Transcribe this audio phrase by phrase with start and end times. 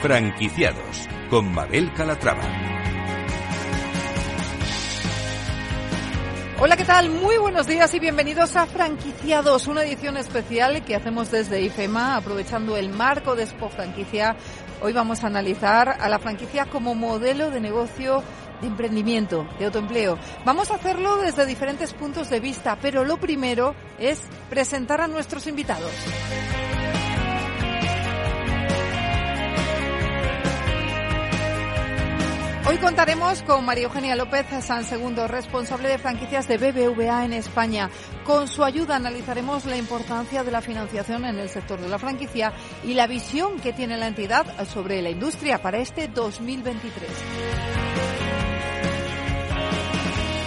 [0.00, 2.42] Franquiciados con Mabel Calatrava.
[6.58, 7.10] Hola, ¿qué tal?
[7.10, 12.78] Muy buenos días y bienvenidos a Franquiciados, una edición especial que hacemos desde IFEMA, aprovechando
[12.78, 14.36] el marco de Expo Franquicia.
[14.80, 18.22] Hoy vamos a analizar a la franquicia como modelo de negocio
[18.62, 20.18] de emprendimiento, de autoempleo.
[20.46, 25.46] Vamos a hacerlo desde diferentes puntos de vista, pero lo primero es presentar a nuestros
[25.46, 25.92] invitados.
[32.70, 37.90] Hoy contaremos con María Eugenia López San Segundo, responsable de franquicias de BBVA en España.
[38.22, 42.52] Con su ayuda analizaremos la importancia de la financiación en el sector de la franquicia
[42.84, 47.10] y la visión que tiene la entidad sobre la industria para este 2023.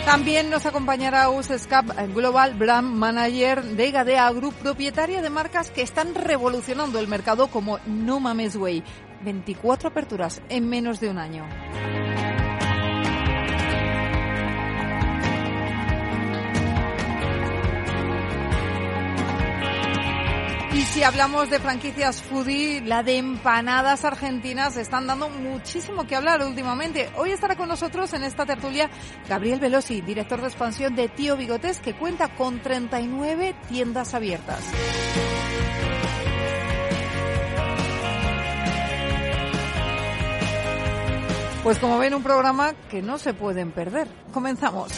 [0.06, 6.16] También nos acompañará Scap Global Brand Manager de Gadea Group, propietaria de marcas que están
[6.16, 8.81] revolucionando el mercado como No Mames Way.
[9.23, 11.47] 24 aperturas en menos de un año.
[20.73, 26.43] Y si hablamos de franquicias foodie, la de empanadas argentinas están dando muchísimo que hablar
[26.43, 27.11] últimamente.
[27.16, 28.89] Hoy estará con nosotros en esta tertulia
[29.29, 34.63] Gabriel Velosi, director de expansión de Tío Bigotes, que cuenta con 39 tiendas abiertas.
[41.61, 44.07] Pues como ven, un programa que no se pueden perder.
[44.33, 44.91] Comenzamos.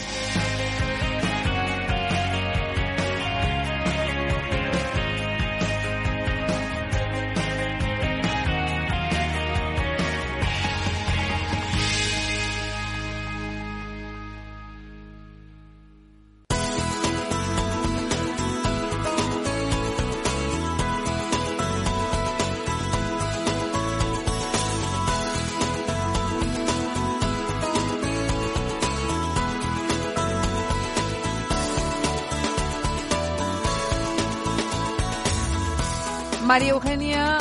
[36.46, 37.38] María Eugenia,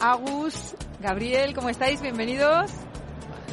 [0.00, 2.02] Agus, Gabriel, ¿cómo estáis?
[2.02, 2.72] Bienvenidos.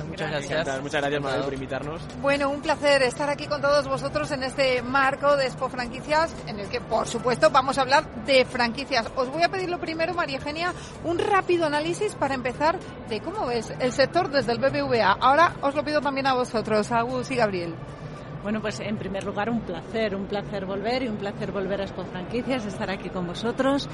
[0.10, 0.82] Muchas gracias.
[0.82, 2.02] Muchas gracias, Manuel, por invitarnos.
[2.24, 6.60] Bueno, un placer estar aquí con todos vosotros en este marco de Expo Franquicias, en
[6.60, 9.06] el que, por supuesto, vamos a hablar de franquicias.
[9.16, 10.74] Os voy a pedir lo primero, María Eugenia,
[11.04, 12.80] un rápido análisis para empezar
[13.10, 15.18] de cómo ves el sector desde el BBVA.
[15.22, 17.76] Ahora os lo pido también a vosotros, Agus y Gabriel.
[18.44, 21.86] Bueno, pues en primer lugar un placer, un placer volver y un placer volver a
[21.86, 23.88] Expo Franquicias, estar aquí con vosotros.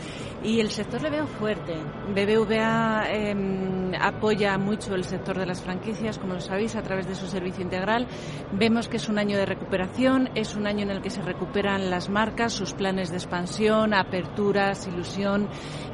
[0.44, 1.76] Y el sector le veo fuerte.
[1.76, 7.14] BBVA em, apoya mucho el sector de las franquicias, como lo sabéis, a través de
[7.14, 8.08] su servicio integral.
[8.52, 11.92] Vemos que es un año de recuperación, es un año en el que se recuperan
[11.92, 15.48] las marcas, sus planes de expansión, aperturas, ilusión,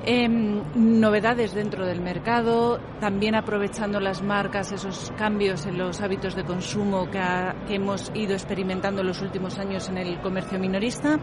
[0.05, 6.45] em, novedades dentro del mercado, también aprovechando las marcas esos cambios en los hábitos de
[6.45, 7.19] consumo que,
[7.67, 11.19] que hemos ido experimentando en los últimos años en el comercio minorista.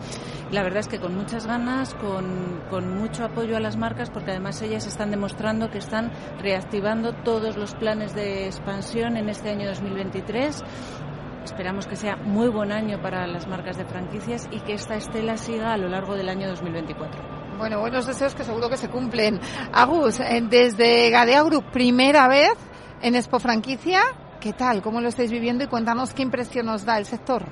[0.51, 4.33] La verdad es que con muchas ganas, con, con mucho apoyo a las marcas, porque
[4.33, 9.69] además ellas están demostrando que están reactivando todos los planes de expansión en este año
[9.69, 10.65] 2023
[11.45, 15.37] Esperamos que sea muy buen año para las marcas de franquicias y que esta estela
[15.37, 17.59] siga a lo largo del año 2024.
[17.59, 19.41] Bueno, buenos deseos que seguro que se cumplen.
[19.73, 22.55] Agus, eh, desde Gadea Group, primera vez
[23.03, 24.03] en Expo Franquicia.
[24.43, 24.83] ¿Qué tal?
[24.83, 25.63] ¿Cómo lo estáis viviendo?
[25.63, 27.45] Y cuéntanos qué impresión nos da el sector.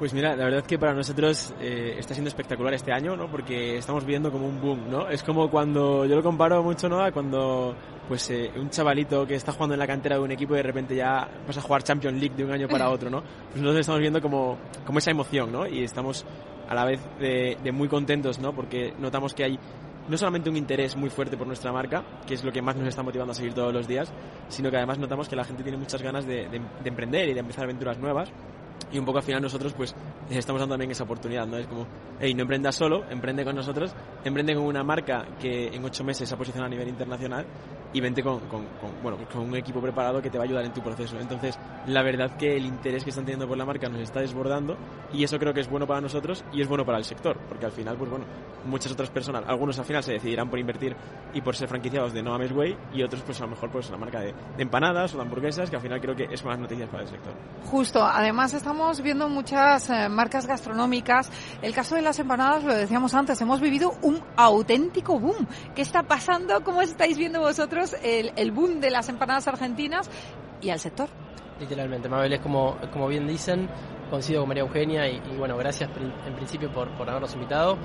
[0.00, 3.30] Pues mira, la verdad es que para nosotros eh, está siendo espectacular este año, ¿no?
[3.30, 5.08] Porque estamos viendo como un boom, ¿no?
[5.08, 7.04] Es como cuando, yo lo comparo mucho, ¿no?
[7.04, 7.76] A cuando,
[8.08, 10.64] pues, eh, un chavalito que está jugando en la cantera de un equipo y de
[10.64, 13.20] repente ya pasa a jugar Champions League de un año para otro, ¿no?
[13.20, 15.68] Pues nosotros estamos viendo como, como esa emoción, ¿no?
[15.68, 16.26] Y estamos
[16.68, 18.52] a la vez de, de muy contentos, ¿no?
[18.52, 19.58] Porque notamos que hay
[20.08, 22.88] no solamente un interés muy fuerte por nuestra marca, que es lo que más nos
[22.88, 24.12] está motivando a seguir todos los días,
[24.48, 27.34] sino que además notamos que la gente tiene muchas ganas de, de, de emprender y
[27.34, 28.30] de empezar aventuras nuevas.
[28.92, 29.94] Y un poco al final nosotros pues
[30.28, 31.56] les estamos dando también esa oportunidad, ¿no?
[31.56, 31.86] Es como,
[32.20, 36.28] hey, no emprendas solo, emprende con nosotros, emprende con una marca que en ocho meses
[36.28, 37.46] se ha posicionado a nivel internacional
[37.94, 40.64] y vente con, con, con, bueno, con un equipo preparado que te va a ayudar
[40.64, 41.18] en tu proceso.
[41.18, 44.76] Entonces, la verdad que el interés que están teniendo por la marca nos está desbordando
[45.12, 47.66] y eso creo que es bueno para nosotros y es bueno para el sector, porque
[47.66, 48.26] al final, pues bueno,
[48.66, 50.96] muchas otras personas, algunos al final se decidirán por invertir
[51.32, 53.96] y por ser franquiciados de No Way y otros pues a lo mejor pues la
[53.96, 56.88] marca de, de empanadas o de hamburguesas, que al final creo que es más noticias
[56.88, 57.32] para el sector.
[57.70, 61.30] Justo, además estamos viendo muchas eh, marcas gastronómicas.
[61.62, 65.46] El caso de las empanadas, lo decíamos antes, hemos vivido un auténtico boom.
[65.74, 66.62] ¿Qué está pasando?
[66.64, 70.10] ¿Cómo estáis viendo vosotros el, boom de las empanadas argentinas
[70.60, 71.08] y al sector?
[71.60, 73.68] Literalmente, Mabel, es como, como bien dicen,
[74.10, 75.90] coincido con María Eugenia y, bueno, gracias
[76.26, 77.78] en principio por, por habernos invitado.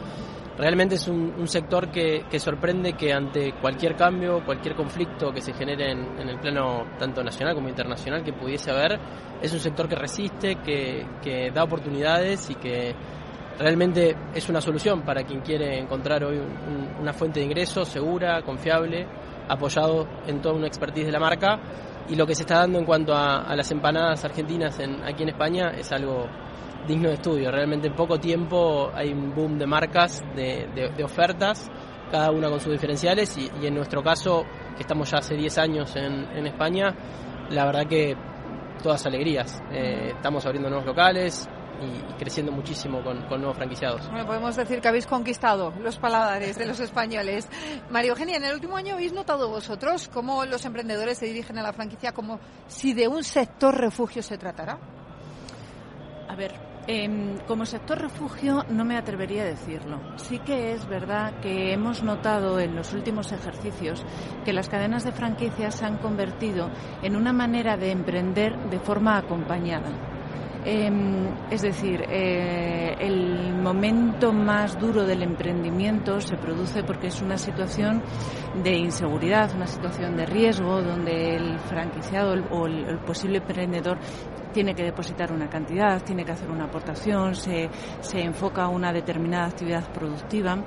[0.58, 5.92] realmente es un, sector que, sorprende que ante cualquier cambio, cualquier conflicto que se genere
[5.92, 9.00] en, el plano tanto nacional como internacional que pudiese haber,
[9.42, 12.94] es un sector que resiste, que, da oportunidades y que
[13.58, 16.40] realmente es una solución para quien quiere encontrar hoy
[17.00, 19.06] una fuente de ingresos segura, confiable,
[19.50, 21.60] apoyado en toda una expertise de la marca.
[22.08, 25.72] Y lo que se está dando en cuanto a, las empanadas argentinas aquí en España
[25.78, 26.28] es algo
[26.88, 27.52] digno de estudio.
[27.52, 31.70] Realmente en poco tiempo hay un boom de marcas, de, ofertas,
[32.10, 34.44] cada una con sus diferenciales y, en nuestro caso,
[34.76, 36.96] que estamos ya hace 10 años en, España,
[37.52, 38.16] la verdad que
[38.82, 39.62] todas alegrías.
[39.72, 41.48] Eh, estamos abriendo nuevos locales,
[41.82, 44.10] y, creciendo muchísimo con, nuevos franquiciados.
[44.10, 47.48] Bueno, podemos decir que habéis conquistado los paladares de los españoles.
[47.90, 51.64] María Eugenia, en el último año habéis notado vosotros cómo los emprendedores se dirigen a
[51.64, 54.78] la franquicia como si de un sector refugio se tratara.
[56.28, 60.00] A ver, Em, como sector refugio no me atrevería a decirlo.
[60.16, 64.04] Sí que es verdad que hemos notado en los últimos ejercicios
[64.44, 66.72] que las cadenas de franquicias se han convertido
[67.04, 70.09] en una manera de emprender de forma acompañada.
[70.72, 77.40] Em, es decir, eh, el momento más duro del emprendimiento se produce porque es una
[77.40, 78.04] situación
[78.62, 83.98] de inseguridad, una situación de riesgo, donde el franquiciado o el posible emprendedor
[84.54, 87.68] tiene que depositar una cantidad, tiene que hacer una aportación, se,
[88.02, 90.64] se enfoca a una determinada actividad productiva.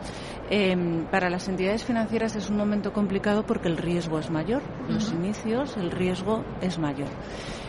[0.50, 4.62] Em, para las entidades financieras es un momento complicado porque el riesgo es mayor.
[4.88, 7.08] Los inicios, el riesgo es mayor.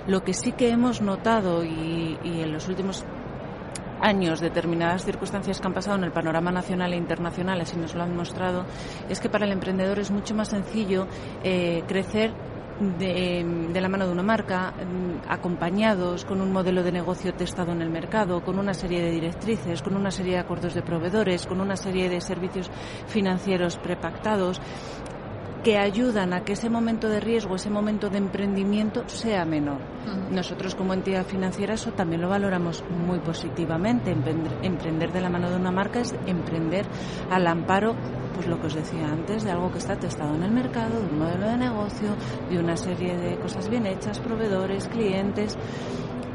[0.07, 3.05] Lo que sí que hemos notado y, en los últimos
[4.01, 8.03] años, determinadas circunstancias que han pasado en el panorama nacional e internacional, así nos lo
[8.03, 8.65] han mostrado,
[9.07, 11.07] es que para el emprendedor es mucho más sencillo
[11.43, 12.33] eh, crecer
[12.79, 17.81] de, la mano de una marca, mm, acompañados con un modelo de negocio testado en
[17.81, 21.61] el mercado, con una serie de directrices, con una serie de acuerdos de proveedores, con
[21.61, 22.69] una serie de servicios
[23.07, 24.59] financieros prepactados
[25.63, 29.79] que ayudan a que ese momento de riesgo, ese momento de emprendimiento sea menor.
[30.29, 34.11] Nosotros como entidad financiera eso también lo valoramos muy positivamente.
[34.61, 36.85] Emprender de la mano de una marca es emprender
[37.31, 37.95] al amparo,
[38.35, 41.07] pues lo que os decía antes, de algo que está testado en el mercado, de
[41.07, 42.09] un modelo de negocio,
[42.49, 45.57] de una serie de cosas bien hechas, proveedores, clientes.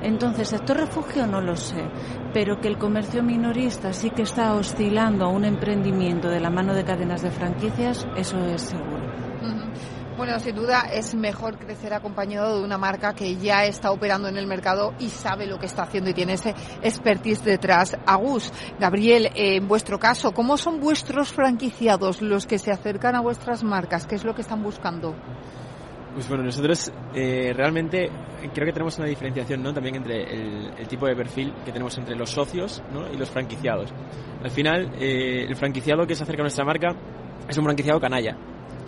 [0.03, 1.89] Entonces, sector refugio no lo sé,
[2.33, 6.75] pero que el comercio minorista sí que está oscilando a un emprendimiento de la mano
[6.75, 9.09] de cadenas de franquicias, eso es seguro.
[10.19, 14.37] Bueno, sin duda es mejor crecer acompañado de una marca que ya está operando en
[14.37, 17.97] el mercado y sabe lo que está haciendo y tiene ese expertise detrás.
[18.05, 23.63] Agus, Gabriel, en vuestro caso, ¿cómo son vuestros franquiciados los que se acercan a vuestras
[23.63, 24.09] marcas?
[24.09, 25.15] ¿Qué es lo que están buscando?
[26.15, 28.11] Pues bueno, nosotros eh, realmente
[28.53, 29.73] creo que tenemos una diferenciación ¿no?
[29.73, 33.13] también entre el, tipo de perfil que tenemos entre los socios ¿no?
[33.13, 33.93] y los franquiciados.
[34.43, 36.95] Al final, eh, el franquiciado que se acerca a nuestra marca
[37.49, 38.37] es un franquiciado canalla,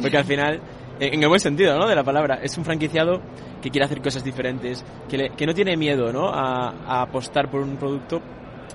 [0.01, 0.61] porque al final
[1.01, 1.89] en el buen sentido ¿no?
[1.89, 2.41] de la palabra.
[2.43, 3.21] Es un franquiciado
[3.63, 6.29] que quiere hacer cosas diferentes, que, que no tiene miedo ¿no?
[6.29, 8.21] A, apostar por un producto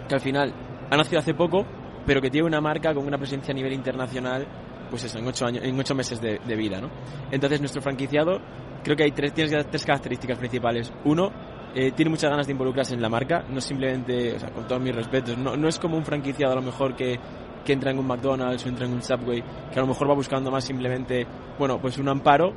[0.07, 0.53] que al final
[0.89, 1.65] ha nacido hace poco,
[2.05, 4.45] pero que tiene una marca con una presencia a nivel internacional,
[4.89, 6.79] pues eso, en ocho, años, en ocho meses de, vida.
[6.79, 6.89] ¿no?
[7.31, 8.39] Entonces nuestro franquiciado
[8.83, 10.91] creo que hay tres, tiene tres características principales.
[11.05, 11.31] Uno,
[11.73, 14.81] eh, tiene muchas ganas de involucrarse en la marca, no simplemente, o sea, con todos
[14.81, 17.19] mis respetos, no, no es como un franquiciado a lo mejor que
[17.65, 19.43] que entra en un McDonald's o entra en un Subway,
[19.73, 21.25] que a lo mejor va buscando más simplemente,
[21.57, 22.53] bueno, pues un amparo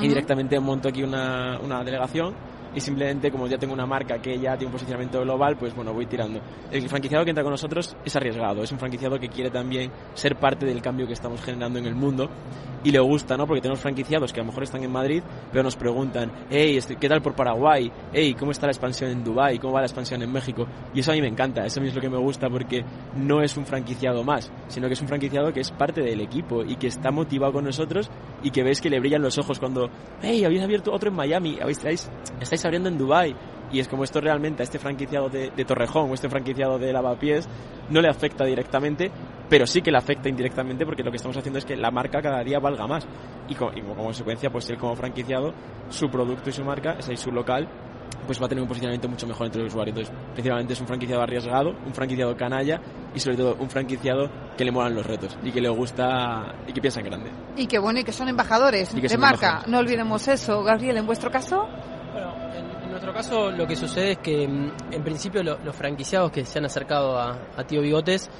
[0.00, 2.34] y directamente monto aquí una, una delegación
[2.74, 5.92] y simplemente como ya tengo una marca que ya tiene un posicionamiento global, pues bueno,
[5.92, 6.40] voy tirando.
[6.70, 10.36] El franquiciado que entra con nosotros es arriesgado, es un franquiciado que quiere también ser
[10.36, 12.28] parte del cambio que estamos generando en el mundo
[12.84, 13.46] y le gusta, ¿no?
[13.46, 16.96] Porque tenemos franquiciados que a lo mejor están en Madrid, pero nos preguntan, hey, este,
[16.96, 17.90] ¿qué tal por Paraguay?
[18.12, 19.58] Hey, ¿cómo está la expansión en Dubai?
[19.58, 20.66] ¿Cómo va la expansión en México?
[20.94, 22.84] Y eso a mí me encanta, eso a mí es lo que me gusta porque
[23.16, 26.62] no es un franquiciado más, sino que es un franquiciado que es parte del equipo
[26.62, 28.10] y que está motivado con nosotros
[28.42, 29.88] y que ves que le brillan los ojos cuando,
[30.22, 32.10] hey, habéis abierto otro en Miami, estáis,
[32.40, 33.34] estáis abriendo en Dubai
[33.72, 37.48] y es como esto realmente a este franquiciado de, Torrejón o este franquiciado de Lavapiés
[37.90, 39.10] no le afecta directamente,
[39.48, 42.20] pero sí que le afecta indirectamente porque lo que estamos haciendo es que la marca
[42.20, 43.06] cada día valga más
[43.48, 45.52] y, como, consecuencia pues él como franquiciado
[45.88, 47.68] su producto y su marca, es ahí su local
[48.26, 49.98] pues va a tener un posicionamiento mucho mejor entre los usuarios.
[49.98, 52.80] Entonces, principalmente es un franquiciado arriesgado, un franquiciado canalla
[53.14, 56.72] y sobre todo un franquiciado que le molan los retos y que le gusta y
[56.72, 57.30] que piensa en grande.
[57.56, 59.64] Y que bueno, y que son embajadores de marca.
[59.66, 60.62] No olvidemos eso.
[60.62, 61.68] Gabriel, ¿en vuestro caso?
[62.94, 66.64] nuestro caso lo que sucede es que mm, en principio los franquiciados que se han
[66.64, 68.30] acercado a, Tío Bigotes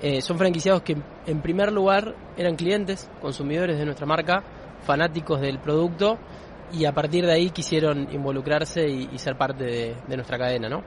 [0.00, 4.44] eh, son franquiciados que en primer lugar eran clientes, consumidores de nuestra marca,
[4.84, 6.18] fanáticos del producto
[6.72, 9.64] y a partir de ahí quisieron involucrarse y, ser parte
[10.06, 10.84] de, nuestra cadena, ¿no?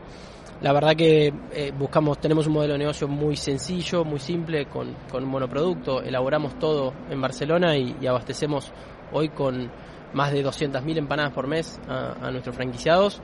[0.62, 4.96] La verdad que eh, buscamos, tenemos un modelo de negocio muy sencillo, muy simple, con,
[5.12, 8.72] con un monoproducto, elaboramos todo en Barcelona y, abastecemos
[9.12, 9.70] hoy con
[10.14, 13.22] más de 200.000 empanadas por mes a, a nuestros franquiciados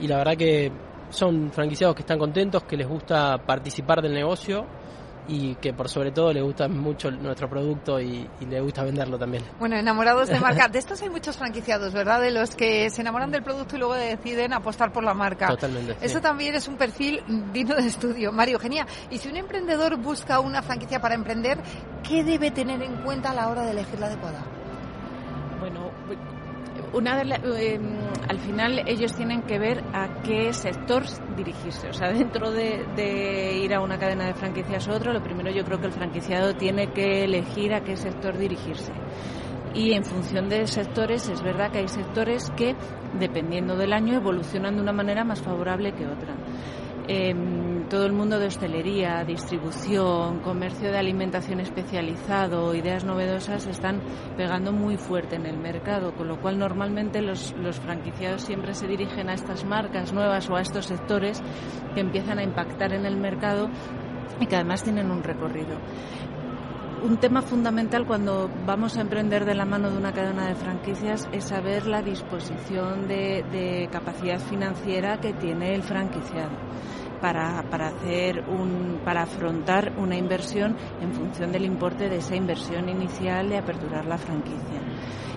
[0.00, 0.72] y la verdad que
[1.10, 4.66] son franquiciados que están contentos, que les gusta participar del negocio
[5.28, 9.44] y que por sobre todo le gusta mucho nuestro producto y, le gusta venderlo también.
[9.58, 10.68] Bueno, enamorados de marca.
[10.70, 12.20] De estos hay muchos franquiciados, ¿verdad?
[12.20, 15.48] De los que se enamoran del producto y luego deciden apostar por la marca.
[15.48, 15.96] Totalmente.
[16.00, 17.22] Eso también es un perfil
[17.52, 18.32] digno de estudio.
[18.32, 18.86] Mario, genial.
[19.10, 21.58] Y si un emprendedor busca una franquicia para emprender,
[22.06, 24.44] ¿qué debe tener en cuenta a la hora de elegir la adecuada?
[25.60, 25.90] Bueno,
[26.92, 31.02] una de em, al final ellos tienen que ver a qué sector
[31.36, 31.88] dirigirse.
[31.88, 35.64] O sea, dentro de, ir a una cadena de franquicias u otro, lo primero yo
[35.64, 38.92] creo que el franquiciado tiene que elegir a qué sector dirigirse.
[39.72, 42.74] Y en función de sectores, es verdad que hay sectores que,
[43.20, 46.34] dependiendo del año, evolucionan de una manera más favorable que otra.
[47.06, 54.00] Em, todo el mundo de hostelería, distribución, comercio de alimentación especializado, ideas novedosas están
[54.36, 59.28] pegando muy fuerte en el mercado, con lo cual normalmente los, franquiciados siempre se dirigen
[59.28, 61.42] a estas marcas nuevas o a estos sectores
[61.92, 63.68] que empiezan a impactar en el mercado
[64.38, 65.76] y que además tienen un recorrido.
[67.02, 71.28] Un tema fundamental cuando vamos a emprender de la mano de una cadena de franquicias
[71.32, 76.50] es saber la disposición de capacidad financiera que tiene el franquiciado
[77.20, 82.88] para, para, hacer un, para afrontar una inversión en función del importe de esa inversión
[82.88, 84.80] inicial de aperturar la franquicia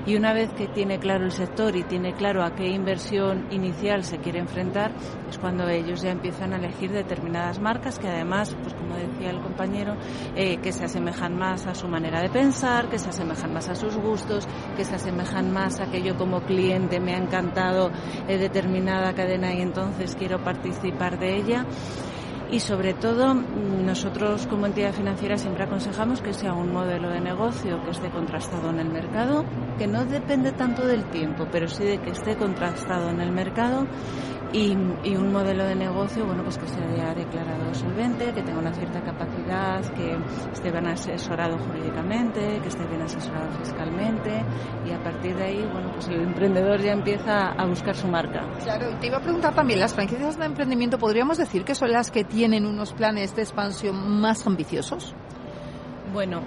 [0.06, 4.04] y una vez que tiene claro el sector y tiene claro a qué inversión inicial
[4.04, 4.92] se quiere enfrentar,
[5.30, 9.42] es cuando ellos ya empiezan a elegir determinadas marcas que además, pues como decía el
[9.42, 9.96] compañero,
[10.36, 13.76] eh, que se asemejan más a su manera de pensar, que se asemejan más a
[13.76, 17.92] sus gustos, que se asemejan más a que yo como cliente me ha encantado
[18.28, 21.66] eh, determinada cadena y entonces quiero participar de ella
[22.54, 27.84] y sobre todo nosotros como entidad financiera siempre aconsejamos que sea un modelo de negocio
[27.84, 29.44] que esté contrastado en el mercado,
[29.80, 33.88] que no depende tanto del tiempo, pero sí de que esté contrastado en el mercado
[34.54, 39.02] y, un modelo de negocio, bueno, pues que sea declarado solvente, que tenga una cierta
[39.02, 40.16] capacidad, que
[40.52, 44.44] esté bien asesorado jurídicamente, que esté bien asesorado fiscalmente
[44.88, 48.44] y a partir de ahí, bueno, pues el emprendedor ya empieza a buscar su marca.
[48.64, 51.92] Claro, y te iba a preguntar también, las franquicias de emprendimiento, ¿podríamos decir que son
[51.92, 55.16] las que tienen unos planes de expansión más ambiciosos?
[56.14, 56.44] Bueno,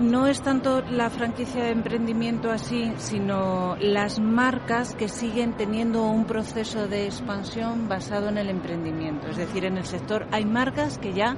[0.00, 6.26] no es tanto la franquicia de emprendimiento así, sino las marcas que siguen teniendo un
[6.26, 9.26] proceso de expansión basado en el emprendimiento.
[9.26, 11.36] Es decir, en el sector hay marcas que ya,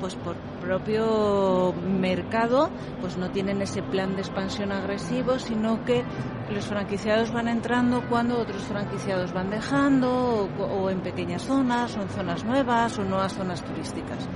[0.00, 2.70] pues por propio mercado,
[3.02, 6.02] pues no tienen ese plan de expansión agresivo, sino que
[6.50, 12.00] los franquiciados van entrando cuando otros franquiciados van dejando, o, o en pequeñas zonas, o
[12.00, 14.26] en zonas nuevas, o nuevas zonas turísticas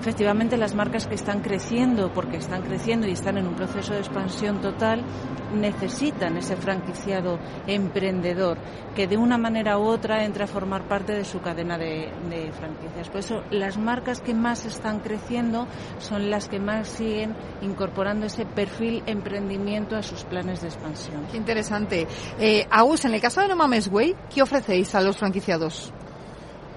[0.00, 4.00] efectivamente las marcas que están creciendo, porque están creciendo y están en un proceso de
[4.00, 5.04] expansión total,
[5.52, 8.58] necesitan ese franquiciado emprendedor
[8.94, 12.10] que de una manera u otra entre a formar parte de su cadena de,
[12.58, 13.08] franquicias.
[13.08, 15.66] Por eso las marcas que más están creciendo
[15.98, 21.26] son las que más siguen incorporando ese perfil emprendimiento a sus planes de expansión.
[21.30, 22.06] Qué interesante.
[22.38, 25.92] Eh, Agus, en el caso de No Mames Way, ¿qué ofrecéis a los franquiciados?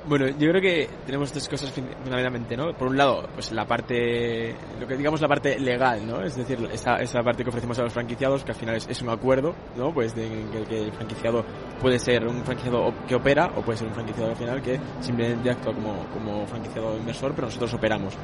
[0.04, 2.74] Bueno, yo creo que tenemos dos cosas fundamentalmente, ¿no?
[2.74, 6.24] Por un lado, pues la parte, lo que digamos la parte legal, ¿no?
[6.24, 9.10] Es decir, esa, esa parte que ofrecemos a los franquiciados, que al final es, un
[9.10, 9.94] acuerdo, ¿no?
[9.94, 10.28] Pues de
[10.68, 11.46] que, el franquiciado
[11.80, 15.52] puede ser un franquiciado que opera o puede ser un franquiciado al final que simplemente
[15.52, 18.18] actúa como, como franquiciado inversor, pero nosotros operamos.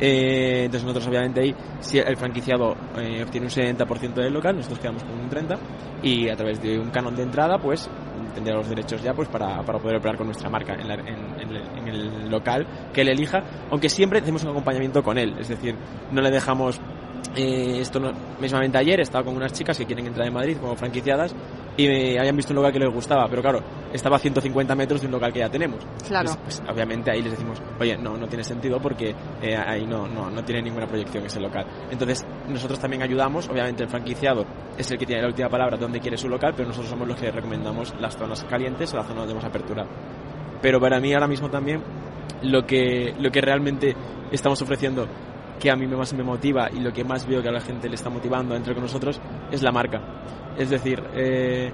[0.00, 4.78] Eh, entonces nosotros obviamente ahí, si el franquiciado eh, obtiene un 70% del local, nosotros
[4.78, 5.58] quedamos con un 30%
[6.04, 7.90] y a través de un canon de entrada, pues
[8.38, 12.66] tendría los derechos ya pues para, para poder operar con nuestra marca en, el local
[12.92, 15.74] que él elija, aunque siempre hacemos un acompañamiento con él, es decir,
[16.12, 16.80] no le dejamos
[17.34, 20.76] eh, esto no, mismamente ayer estaba con unas chicas que quieren entrar en Madrid como
[20.76, 21.34] franquiciadas
[21.78, 23.60] y habían visto un local que les gustaba, pero claro,
[23.92, 25.78] estaba a 150 metros de un local que ya tenemos.
[26.06, 26.32] Claro.
[26.42, 30.28] Pues, obviamente ahí les decimos, oye, no, no tiene sentido porque eh, ahí no, no,
[30.28, 31.64] no tiene ninguna proyección ese local.
[31.88, 34.44] Entonces, nosotros también ayudamos, obviamente el franquiciado
[34.76, 37.16] es el que tiene la última palabra donde quiere su local, pero nosotros somos los
[37.16, 39.86] que recomendamos las zonas calientes o las zonas donde hemos apertura.
[40.60, 41.80] Pero para mí ahora mismo también
[42.42, 43.94] lo que, lo que realmente
[44.32, 45.06] estamos ofreciendo
[45.58, 47.88] que a mí más me motiva y lo que más veo que a la gente
[47.88, 50.00] le está motivando a entrar con nosotros es la marca.
[50.56, 51.70] Es decir, eh,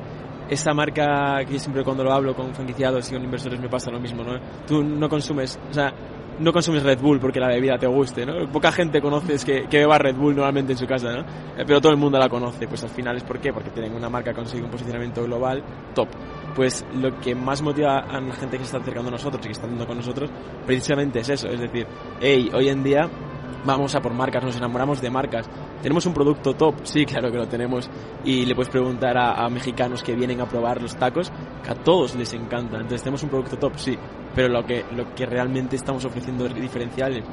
[0.48, 4.00] esa marca que siempre cuando lo hablo con franquiciados y con inversores me pasa lo
[4.00, 4.38] mismo, ¿no?
[4.66, 5.92] Tú no consumes, o sea,
[6.38, 8.50] no consumes Red Bull porque la bebida te guste, ¿no?
[8.50, 11.20] Poca gente conoces que, que beba Red Bull normalmente en su casa, ¿no?
[11.20, 13.94] Eh, pero todo el mundo la conoce, pues al final es por qué, porque tienen
[13.94, 15.62] una marca que consigue un posicionamiento global
[15.94, 16.08] top.
[16.54, 19.48] Pues lo que más motiva a la gente que se está acercando a nosotros y
[19.48, 20.30] que está andando con nosotros,
[20.66, 21.86] precisamente es eso, es decir,
[22.20, 23.08] hey, hoy en día
[23.64, 25.48] vamos a por marcas, nos enamoramos de marcas.
[25.82, 26.74] ¿Tenemos un producto top?
[26.84, 27.88] Sí, claro que lo tenemos.
[28.24, 32.14] Y le puedes preguntar a, mexicanos que vienen a probar los tacos, que a todos
[32.14, 32.76] les encanta.
[32.76, 33.72] Entonces, ¿tenemos un producto top?
[33.76, 33.98] Sí.
[34.34, 37.24] Pero lo que, lo que realmente estamos ofreciendo diferenciales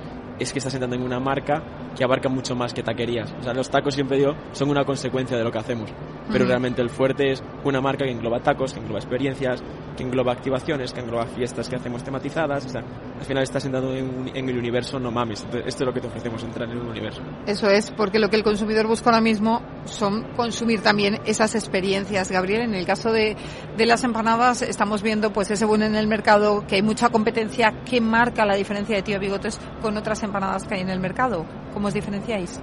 [0.42, 1.62] es que estás entrando en una marca
[1.96, 3.34] que abarca mucho más que taquerías.
[3.40, 5.92] O sea, los tacos, siempre digo, son una consecuencia de lo que hacemos.
[6.32, 9.62] Pero realmente el fuerte es una marca que engloba tacos, que engloba experiencias,
[9.98, 12.66] que engloba activaciones, que engloba fiestas que hacemos tematizadas.
[12.66, 12.82] O sea,
[13.20, 15.44] al final estás entrando en, en el universo, no mames.
[15.44, 17.22] Entonces, esto es lo que te ofrecemos, entrar en un universo.
[17.46, 22.32] Eso es, porque lo que el consumidor busca ahora mismo son consumir también esas experiencias.
[22.32, 23.36] Gabriel, en el caso de,
[23.76, 27.84] de las empanadas, estamos viendo pues ese boom en el mercado, que hay mucha competencia
[27.84, 30.31] que marca la diferencia de Tío Bigotes con otras empanadas
[30.68, 31.46] que hay en el mercado.
[31.74, 32.62] ¿Cómo os diferenciáis?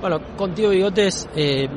[0.00, 1.68] Bueno, con Tío Bigotes eh,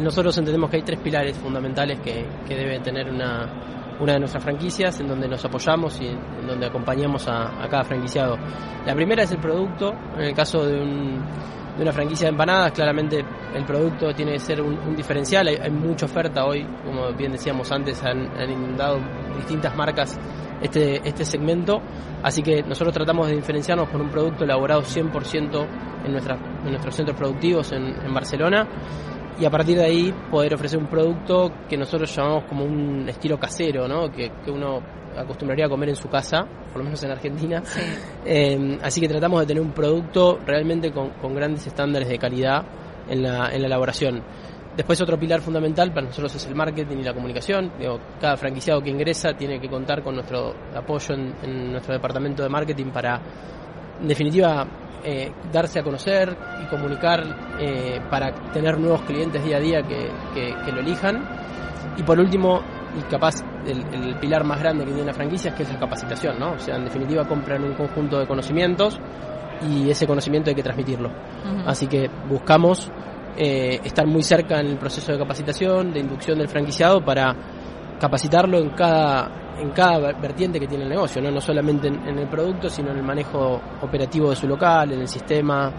[0.00, 4.42] nosotros entendemos que hay tres pilares fundamentales que, que debe tener una, una de nuestras
[4.42, 8.36] franquicias en donde nos apoyamos y en donde acompañamos a, a, cada franquiciado.
[8.86, 11.24] La primera es el producto, en el caso de, un,
[11.76, 13.24] de una franquicia de empanadas, claramente
[13.54, 17.32] el producto tiene que ser un, un diferencial, hay, hay, mucha oferta hoy, como bien
[17.32, 18.98] decíamos antes, han, han inundado
[19.36, 20.18] distintas marcas
[20.64, 21.80] este, este segmento,
[22.22, 25.66] así que nosotros tratamos de diferenciarnos con un producto elaborado 100%
[26.04, 28.66] en, nuestra, en nuestros centros productivos en, en Barcelona
[29.38, 33.38] y a partir de ahí poder ofrecer un producto que nosotros llamamos como un estilo
[33.38, 34.10] casero, ¿no?
[34.10, 34.80] que, que uno
[35.16, 37.62] acostumbraría a comer en su casa, por lo menos en Argentina.
[37.64, 37.80] Sí.
[38.26, 42.64] Eh, así que tratamos de tener un producto realmente con, con grandes estándares de calidad
[43.06, 44.22] en la, en la elaboración.
[44.76, 47.72] Después otro pilar fundamental para nosotros es el marketing y la comunicación.
[47.78, 52.42] Digo, cada franquiciado que ingresa tiene que contar con nuestro apoyo en, en nuestro departamento
[52.42, 53.20] de marketing para,
[54.00, 54.66] en definitiva,
[55.04, 57.22] eh, darse a conocer y comunicar
[57.60, 61.22] eh, para tener nuevos clientes día a día que, que, que, lo elijan.
[61.96, 62.60] Y por último,
[62.98, 65.78] y capaz el, el, pilar más grande que tiene la franquicia es que es la
[65.78, 66.52] capacitación, ¿no?
[66.52, 68.98] O sea, en definitiva compran un conjunto de conocimientos
[69.62, 71.10] y ese conocimiento hay que transmitirlo.
[71.10, 71.62] Uh -huh.
[71.66, 72.90] Así que buscamos
[73.36, 77.34] eh, estar muy cerca en el proceso de capacitación, de inducción del franquiciado para
[77.98, 82.28] capacitarlo en cada en cada vertiente que tiene el negocio, no, no solamente en, el
[82.28, 85.72] producto, sino en el manejo operativo de su local, en el sistema,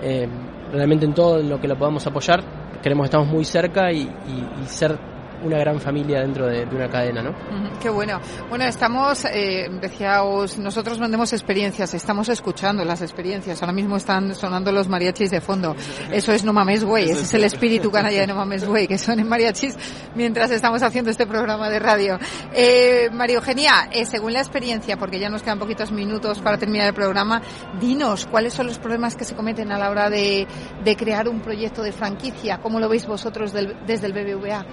[0.00, 0.28] eh,
[0.72, 2.44] realmente en todo en lo que lo podamos apoyar.
[2.80, 4.96] Queremos que estamos muy cerca y, y, y ser
[5.42, 7.30] una gran familia dentro de, de una cadena, ¿no?
[7.30, 8.20] Uh -huh, qué bueno.
[8.48, 13.62] Bueno, estamos, eh, decíamos, nosotros vendemos experiencias, estamos escuchando las experiencias.
[13.62, 15.74] Ahora mismo están sonando los mariachis de fondo.
[16.10, 18.98] Eso es No Mames Güey, ese es el espíritu canalla de No Mames Güey, que
[18.98, 19.76] son en mariachis
[20.14, 22.18] mientras estamos haciendo este programa de radio.
[22.52, 26.88] Eh, María Eugenia, eh, según la experiencia, porque ya nos quedan poquitos minutos para terminar
[26.88, 27.42] el programa,
[27.80, 30.46] dinos cuáles son los problemas que se cometen a la hora de,
[30.84, 32.58] de crear un proyecto de franquicia.
[32.58, 34.64] ¿Cómo lo veis vosotros del, desde el BBVA?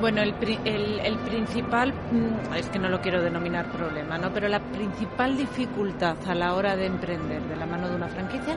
[0.00, 4.32] Bueno, el, el, el, principal, mm, es que no lo quiero denominar problema, ¿no?
[4.32, 8.56] Pero la principal dificultad a la hora de emprender de la mano de una franquicia,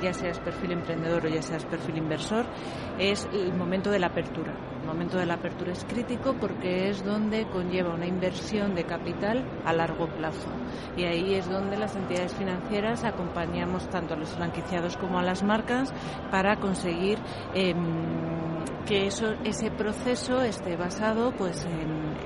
[0.00, 2.46] ya seas perfil emprendedor o ya seas perfil inversor,
[2.98, 4.71] es el momento de la apertura.
[4.82, 9.44] El momento de la apertura es crítico porque es donde conlleva una inversión de capital
[9.64, 10.48] a largo plazo.
[10.96, 15.44] Y ahí es donde las entidades financieras acompañamos tanto a los franquiciados como a las
[15.44, 15.94] marcas
[16.32, 17.18] para conseguir
[17.54, 17.74] eh,
[18.84, 22.16] que eso, ese proceso esté basado pues en,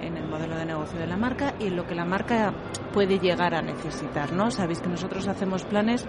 [0.00, 2.54] en, el modelo de negocio de la marca y en lo que la marca
[2.96, 4.50] puede llegar a necesitar, ¿no?
[4.50, 6.06] Sabéis que nosotros hacemos planes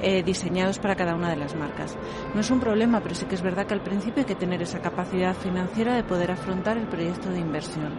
[0.00, 1.98] eh, diseñados para cada una de las marcas.
[2.32, 4.62] No es un problema, pero sí que es verdad que al principio hay que tener
[4.62, 7.98] esa capacidad financiera de poder afrontar el proyecto de inversión.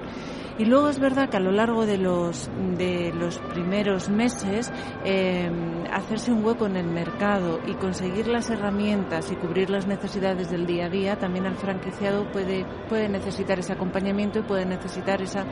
[0.60, 4.70] Y luego es verdad que a lo largo de los, de los primeros meses
[5.06, 5.50] eh,
[5.90, 10.66] hacerse un hueco en el mercado y conseguir las herramientas y cubrir las necesidades del
[10.66, 15.46] día a día, también al franquiciado puede, puede necesitar ese acompañamiento y puede necesitar esa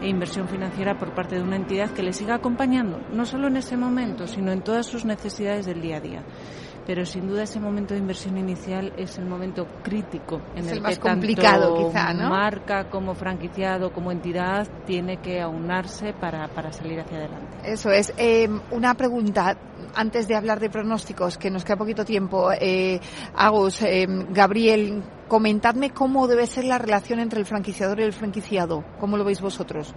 [0.00, 3.76] inversión financiera por parte de una entidad que le siga acompañando, no solo en ese
[3.76, 6.22] momento, sino en todas sus necesidades del día a día
[6.86, 10.78] pero sin duda ese momento de inversión inicial es el momento crítico en es el,
[10.78, 12.28] el más que complicado tanto quizá, ¿no?
[12.28, 17.56] marca como franquiciado como entidad tiene que aunarse para, para salir hacia adelante.
[17.64, 18.12] Eso es.
[18.16, 19.56] Eh, una pregunta
[19.94, 22.50] antes de hablar de pronósticos, que nos queda poquito tiempo.
[22.52, 23.00] Eh,
[23.34, 28.84] Agus, eh, Gabriel, comentadme cómo debe ser la relación entre el franquiciador y el franquiciado.
[28.98, 29.94] ¿Cómo lo veis vosotros?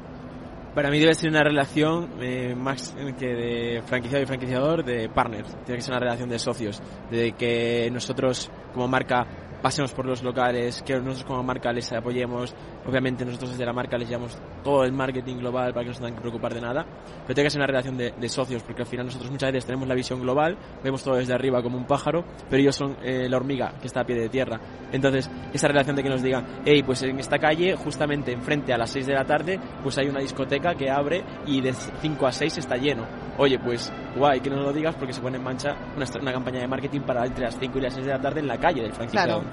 [0.77, 5.49] Para mí debe ser una relación eh, más que de franquiciado y franquiciador, de partners.
[5.65, 9.25] Tiene que ser una relación de socios, de que nosotros como marca
[9.61, 12.53] pasemos por los locales, que nosotros como marca les apoyemos.
[12.85, 15.99] Obviamente nosotros desde la marca les llevamos todo el marketing global para que no se
[15.99, 16.85] tengan que preocupar de nada.
[17.23, 19.87] Pero tiene que ser una relación de, socios, porque al final nosotros muchas veces tenemos
[19.87, 23.37] la visión global, vemos todo desde arriba como un pájaro, pero ellos son eh, la
[23.37, 24.59] hormiga que está a pie de tierra.
[24.91, 28.77] Entonces, esa relación de que nos digan, hey, pues en esta calle, justamente enfrente a
[28.77, 32.31] las 6 de la tarde, pues hay una discoteca que abre y de 5 a
[32.31, 33.05] 6 está lleno.
[33.37, 36.67] Oye, pues guay que no lo digas porque se pone en mancha una, campaña de
[36.67, 38.93] marketing para entre las 5 y las 6 de la tarde en la calle del
[38.93, 39.43] franquiciado.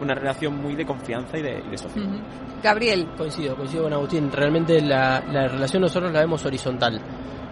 [0.00, 3.08] Una relación muy de confianza y de, y Gabriel.
[3.16, 4.30] Coincido, coincido con Agustín.
[4.30, 7.00] Realmente la, la relación nosotros la vemos horizontal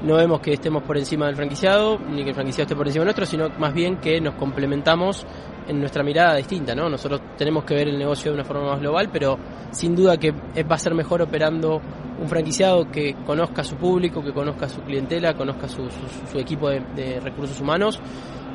[0.03, 3.05] no vemos que estemos por encima del franquiciado, ni que el franquiciado esté por encima
[3.05, 5.27] nuestro, sino más bien que nos complementamos
[5.67, 6.89] en nuestra mirada distinta, ¿no?
[6.89, 9.39] Nosotros tenemos que ver el negocio de una forma más global, pero
[9.71, 11.81] sin duda que va a ser mejor operando
[12.21, 15.89] un franquiciado que conozca a su público, que conozca a su clientela, conozca su,
[16.31, 18.01] su, equipo de, recursos humanos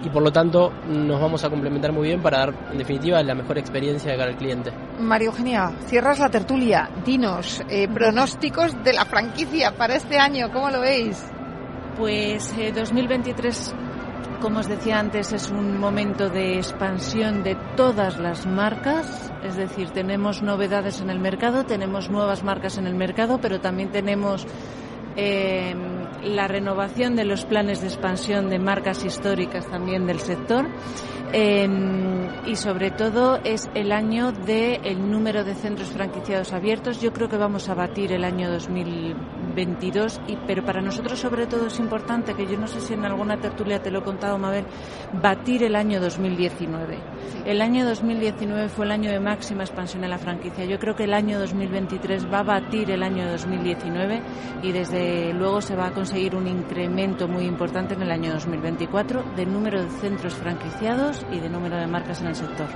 [0.03, 3.35] y por lo tanto nos vamos a complementar muy bien para dar en definitiva la
[3.35, 4.71] mejor experiencia de cara al cliente.
[4.99, 10.69] María Eugenia, cierras la tertulia, dinos eh, pronósticos de la franquicia para este año, ¿cómo
[10.69, 11.23] lo veis?
[11.97, 13.91] Pues 2023 eh,
[14.41, 19.91] como os decía antes, es un momento de expansión de todas las marcas, es decir,
[19.91, 24.47] tenemos novedades en el mercado, tenemos nuevas marcas en el mercado, pero también tenemos
[25.15, 25.75] eh,
[26.23, 30.67] la renovación de los planes de expansión de marcas históricas también del sector
[31.33, 37.01] y sobre todo es el año del número de centros franquiciados abiertos.
[37.01, 38.51] Yo creo que vamos a batir el año
[39.51, 43.05] 2022, y, pero para nosotros sobre todo es importante, que yo no sé si en
[43.05, 44.65] alguna tertulia te lo he contado, Mabel,
[45.21, 46.97] batir el año 2019.
[47.45, 50.65] El año 2019 fue el año de máxima expansión en la franquicia.
[50.65, 54.21] Yo creo que el año 2023 va a batir el año 2019
[54.63, 59.23] y desde luego se va a conseguir un incremento muy importante en el año 2024
[59.35, 62.67] del número de centros franquiciados y de número de marcas en el sector.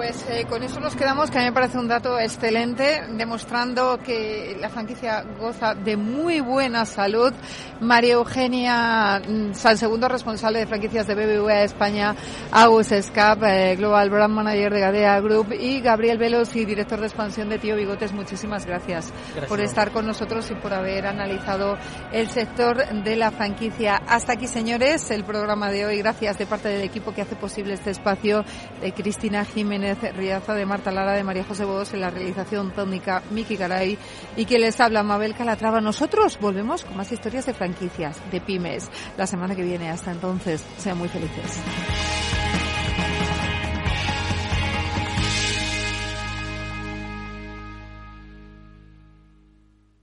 [0.00, 3.98] Pues eh, con eso nos quedamos, que a mí me parece un dato excelente, demostrando
[3.98, 7.34] que la franquicia goza de muy buena salud.
[7.82, 12.16] María Eugenia mm, San, segundo responsable de franquicias de BBVA España,
[12.50, 17.06] Agus Scap, eh, Global Brand Manager de Gadea Group, y Gabriel Velos, y director de
[17.06, 18.12] expansión de Tío Bigotes.
[18.12, 19.12] Muchísimas gracias,
[19.48, 21.76] por estar con nosotros y por haber analizado
[22.10, 24.00] el sector de la franquicia.
[24.08, 25.98] Hasta aquí, señores, el programa de hoy.
[25.98, 28.46] Gracias de parte del equipo que hace posible este espacio,
[28.80, 33.22] de Cristina Jiménez Riaza, de Marta Lara, de María José Bos, en la realización técnica
[33.30, 33.98] Miki Garay
[34.36, 35.80] y quien les habla Mabel Calatrava.
[35.80, 39.90] Nosotros volvemos con más historias de franquicias, de pymes, la semana que viene.
[39.90, 41.60] Hasta entonces, sean muy felices.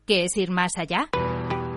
[0.06, 1.10] ¿Qué es ir más allá?